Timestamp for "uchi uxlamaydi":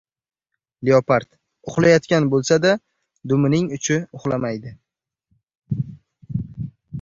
3.77-4.75